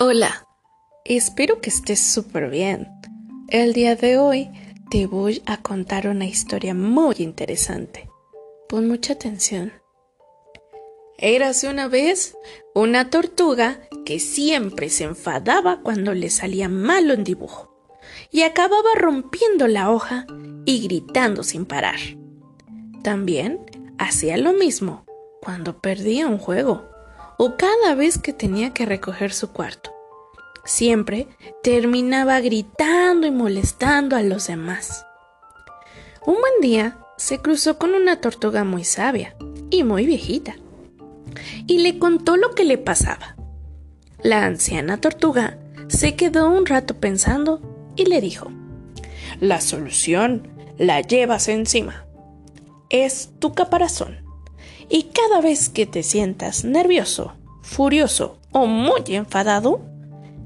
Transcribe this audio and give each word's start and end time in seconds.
Hola, 0.00 0.46
espero 1.04 1.60
que 1.60 1.70
estés 1.70 1.98
súper 1.98 2.50
bien. 2.50 2.86
El 3.48 3.72
día 3.72 3.96
de 3.96 4.16
hoy 4.16 4.48
te 4.92 5.08
voy 5.08 5.42
a 5.44 5.60
contar 5.60 6.06
una 6.06 6.24
historia 6.24 6.72
muy 6.72 7.16
interesante. 7.18 8.08
Pon 8.68 8.86
mucha 8.86 9.14
atención. 9.14 9.72
Érase 11.18 11.68
una 11.68 11.88
vez 11.88 12.36
una 12.76 13.10
tortuga 13.10 13.80
que 14.06 14.20
siempre 14.20 14.88
se 14.88 15.02
enfadaba 15.02 15.80
cuando 15.82 16.14
le 16.14 16.30
salía 16.30 16.68
malo 16.68 17.14
un 17.14 17.24
dibujo 17.24 17.74
y 18.30 18.42
acababa 18.42 18.94
rompiendo 18.94 19.66
la 19.66 19.90
hoja 19.90 20.28
y 20.64 20.80
gritando 20.80 21.42
sin 21.42 21.66
parar. 21.66 21.98
También 23.02 23.66
hacía 23.98 24.36
lo 24.36 24.52
mismo 24.52 25.04
cuando 25.42 25.80
perdía 25.80 26.28
un 26.28 26.38
juego 26.38 26.88
o 27.38 27.56
cada 27.56 27.94
vez 27.94 28.18
que 28.18 28.34
tenía 28.34 28.74
que 28.74 28.84
recoger 28.84 29.32
su 29.32 29.52
cuarto. 29.52 29.90
Siempre 30.64 31.28
terminaba 31.62 32.40
gritando 32.40 33.26
y 33.26 33.30
molestando 33.30 34.16
a 34.16 34.22
los 34.22 34.48
demás. 34.48 35.06
Un 36.26 36.34
buen 36.34 36.60
día 36.60 36.98
se 37.16 37.38
cruzó 37.38 37.78
con 37.78 37.94
una 37.94 38.20
tortuga 38.20 38.64
muy 38.64 38.84
sabia 38.84 39.34
y 39.70 39.84
muy 39.84 40.04
viejita 40.04 40.56
y 41.66 41.78
le 41.78 41.98
contó 41.98 42.36
lo 42.36 42.54
que 42.54 42.64
le 42.64 42.76
pasaba. 42.76 43.36
La 44.22 44.44
anciana 44.44 45.00
tortuga 45.00 45.58
se 45.86 46.16
quedó 46.16 46.50
un 46.50 46.66
rato 46.66 46.94
pensando 46.98 47.92
y 47.96 48.06
le 48.06 48.20
dijo, 48.20 48.50
La 49.40 49.60
solución 49.60 50.48
la 50.76 51.00
llevas 51.00 51.48
encima. 51.48 52.04
Es 52.90 53.30
tu 53.38 53.54
caparazón 53.54 54.27
y 54.88 55.04
cada 55.04 55.40
vez 55.40 55.68
que 55.68 55.86
te 55.86 56.02
sientas 56.02 56.64
nervioso, 56.64 57.34
furioso 57.62 58.38
o 58.52 58.66
muy 58.66 59.02
enfadado, 59.08 59.80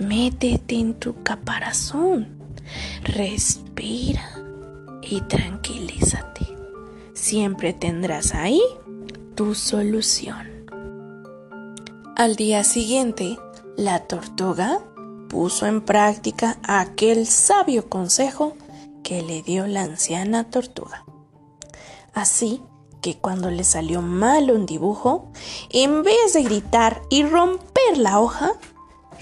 métete 0.00 0.76
en 0.76 0.94
tu 0.94 1.22
caparazón, 1.22 2.38
respira 3.02 4.28
y 5.02 5.20
tranquilízate. 5.22 6.46
Siempre 7.14 7.72
tendrás 7.72 8.34
ahí 8.34 8.60
tu 9.34 9.54
solución. 9.54 10.66
Al 12.16 12.36
día 12.36 12.64
siguiente, 12.64 13.38
la 13.76 14.00
tortuga 14.00 14.80
puso 15.28 15.66
en 15.66 15.80
práctica 15.80 16.58
aquel 16.62 17.26
sabio 17.26 17.88
consejo 17.88 18.56
que 19.02 19.22
le 19.22 19.42
dio 19.42 19.66
la 19.66 19.82
anciana 19.82 20.44
tortuga. 20.50 21.04
Así 22.12 22.62
que 23.04 23.18
cuando 23.18 23.50
le 23.50 23.64
salió 23.64 24.00
mal 24.00 24.50
un 24.50 24.64
dibujo, 24.64 25.30
en 25.68 26.02
vez 26.04 26.32
de 26.32 26.42
gritar 26.42 27.02
y 27.10 27.22
romper 27.22 27.98
la 27.98 28.18
hoja, 28.18 28.52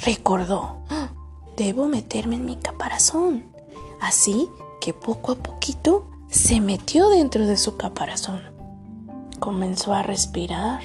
recordó, 0.04 0.84
ah, 0.88 1.10
debo 1.56 1.88
meterme 1.88 2.36
en 2.36 2.44
mi 2.44 2.54
caparazón. 2.54 3.44
Así 4.00 4.48
que 4.80 4.94
poco 4.94 5.32
a 5.32 5.34
poquito 5.34 6.08
se 6.28 6.60
metió 6.60 7.08
dentro 7.08 7.44
de 7.44 7.56
su 7.56 7.76
caparazón. 7.76 8.40
Comenzó 9.40 9.94
a 9.94 10.04
respirar. 10.04 10.80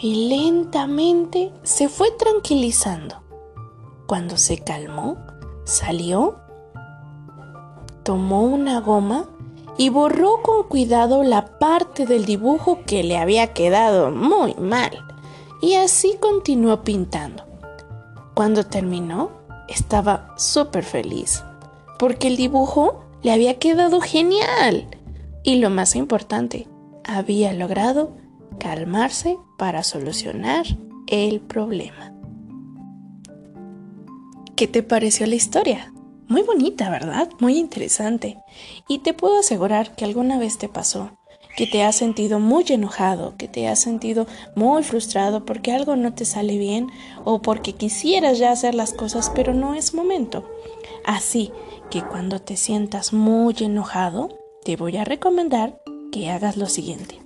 Y 0.00 0.28
lentamente 0.28 1.52
se 1.62 1.88
fue 1.88 2.10
tranquilizando. 2.10 3.22
Cuando 4.08 4.36
se 4.36 4.58
calmó, 4.58 5.18
salió 5.64 6.47
tomó 8.08 8.40
una 8.40 8.80
goma 8.80 9.26
y 9.76 9.90
borró 9.90 10.40
con 10.42 10.62
cuidado 10.66 11.24
la 11.24 11.58
parte 11.58 12.06
del 12.06 12.24
dibujo 12.24 12.78
que 12.86 13.02
le 13.02 13.18
había 13.18 13.52
quedado 13.52 14.10
muy 14.10 14.54
mal. 14.54 15.04
Y 15.60 15.74
así 15.74 16.16
continuó 16.18 16.84
pintando. 16.84 17.44
Cuando 18.32 18.64
terminó, 18.64 19.30
estaba 19.68 20.32
súper 20.38 20.84
feliz, 20.84 21.44
porque 21.98 22.28
el 22.28 22.38
dibujo 22.38 23.04
le 23.22 23.30
había 23.30 23.58
quedado 23.58 24.00
genial. 24.00 24.88
Y 25.44 25.56
lo 25.56 25.68
más 25.68 25.94
importante, 25.94 26.66
había 27.04 27.52
logrado 27.52 28.16
calmarse 28.58 29.36
para 29.58 29.82
solucionar 29.82 30.64
el 31.08 31.42
problema. 31.42 32.14
¿Qué 34.56 34.66
te 34.66 34.82
pareció 34.82 35.26
la 35.26 35.34
historia? 35.34 35.92
Muy 36.28 36.42
bonita, 36.42 36.90
¿verdad? 36.90 37.28
Muy 37.40 37.58
interesante. 37.58 38.38
Y 38.86 38.98
te 38.98 39.14
puedo 39.14 39.38
asegurar 39.38 39.96
que 39.96 40.04
alguna 40.04 40.38
vez 40.38 40.58
te 40.58 40.68
pasó 40.68 41.10
que 41.58 41.66
te 41.66 41.82
has 41.82 41.96
sentido 41.96 42.38
muy 42.38 42.64
enojado, 42.68 43.34
que 43.36 43.48
te 43.48 43.66
has 43.66 43.80
sentido 43.80 44.28
muy 44.54 44.84
frustrado 44.84 45.44
porque 45.44 45.72
algo 45.72 45.96
no 45.96 46.14
te 46.14 46.24
sale 46.24 46.56
bien 46.56 46.86
o 47.24 47.42
porque 47.42 47.72
quisieras 47.72 48.38
ya 48.38 48.52
hacer 48.52 48.76
las 48.76 48.92
cosas 48.92 49.32
pero 49.34 49.54
no 49.54 49.74
es 49.74 49.92
momento. 49.92 50.48
Así 51.04 51.50
que 51.90 52.00
cuando 52.02 52.40
te 52.40 52.56
sientas 52.56 53.12
muy 53.12 53.56
enojado, 53.58 54.28
te 54.62 54.76
voy 54.76 54.98
a 54.98 55.04
recomendar 55.04 55.82
que 56.12 56.30
hagas 56.30 56.56
lo 56.56 56.66
siguiente. 56.66 57.20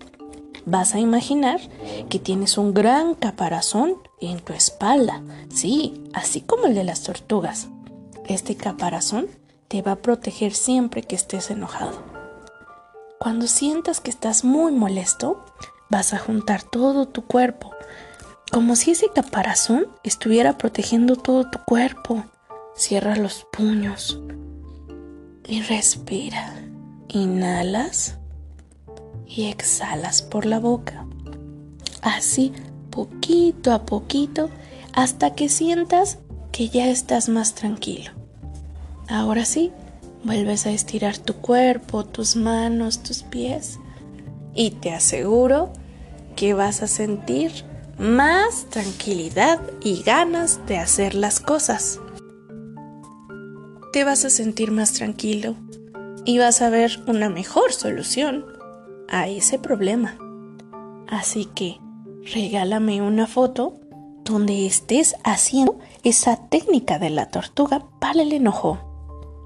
Vas 0.64 0.94
a 0.94 0.98
imaginar 0.98 1.60
que 2.08 2.18
tienes 2.18 2.56
un 2.56 2.72
gran 2.72 3.14
caparazón 3.14 3.96
en 4.18 4.40
tu 4.40 4.54
espalda, 4.54 5.20
sí, 5.52 5.92
así 6.14 6.40
como 6.40 6.64
el 6.64 6.74
de 6.74 6.84
las 6.84 7.02
tortugas. 7.02 7.68
Este 8.26 8.56
caparazón 8.56 9.26
te 9.68 9.82
va 9.82 9.92
a 9.92 9.96
proteger 9.96 10.54
siempre 10.54 11.02
que 11.02 11.16
estés 11.16 11.50
enojado. 11.50 12.02
Cuando 13.18 13.46
sientas 13.46 14.00
que 14.00 14.10
estás 14.10 14.44
muy 14.44 14.72
molesto, 14.72 15.44
vas 15.90 16.12
a 16.12 16.18
juntar 16.18 16.62
todo 16.62 17.06
tu 17.06 17.22
cuerpo, 17.24 17.70
como 18.50 18.76
si 18.76 18.92
ese 18.92 19.08
caparazón 19.14 19.86
estuviera 20.02 20.58
protegiendo 20.58 21.16
todo 21.16 21.48
tu 21.50 21.58
cuerpo. 21.60 22.24
Cierra 22.74 23.16
los 23.16 23.46
puños 23.52 24.20
y 25.46 25.62
respira. 25.62 26.54
Inhalas 27.08 28.18
y 29.26 29.48
exhalas 29.48 30.22
por 30.22 30.46
la 30.46 30.58
boca. 30.58 31.06
Así, 32.02 32.52
poquito 32.90 33.72
a 33.72 33.84
poquito, 33.84 34.50
hasta 34.92 35.34
que 35.34 35.48
sientas 35.48 36.18
que 36.52 36.68
ya 36.68 36.88
estás 36.88 37.28
más 37.28 37.54
tranquilo. 37.54 38.12
Ahora 39.08 39.44
sí, 39.44 39.72
vuelves 40.22 40.66
a 40.66 40.70
estirar 40.70 41.18
tu 41.18 41.34
cuerpo, 41.34 42.04
tus 42.04 42.36
manos, 42.36 43.02
tus 43.02 43.22
pies 43.22 43.78
y 44.54 44.70
te 44.70 44.92
aseguro 44.92 45.72
que 46.36 46.54
vas 46.54 46.82
a 46.82 46.86
sentir 46.86 47.64
más 47.98 48.66
tranquilidad 48.66 49.60
y 49.82 50.02
ganas 50.02 50.64
de 50.66 50.78
hacer 50.78 51.14
las 51.14 51.40
cosas. 51.40 52.00
Te 53.92 54.04
vas 54.04 54.24
a 54.24 54.30
sentir 54.30 54.70
más 54.70 54.92
tranquilo 54.92 55.56
y 56.24 56.38
vas 56.38 56.62
a 56.62 56.70
ver 56.70 57.00
una 57.06 57.28
mejor 57.28 57.72
solución 57.72 58.46
a 59.08 59.28
ese 59.28 59.58
problema. 59.58 60.16
Así 61.08 61.44
que 61.44 61.78
regálame 62.32 63.02
una 63.02 63.26
foto 63.26 63.81
donde 64.24 64.66
estés 64.66 65.16
haciendo 65.24 65.78
esa 66.04 66.36
técnica 66.48 66.98
de 66.98 67.10
la 67.10 67.30
tortuga 67.30 67.84
para 67.98 68.22
el 68.22 68.32
enojo. 68.32 68.78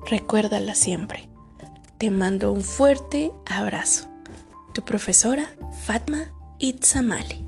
Recuérdala 0.07 0.75
siempre. 0.75 1.29
Te 1.99 2.11
mando 2.11 2.53
un 2.53 2.63
fuerte 2.63 3.33
abrazo. 3.47 4.09
Tu 4.73 4.83
profesora 4.83 5.47
Fatma 5.85 6.33
Itzamali. 6.59 7.46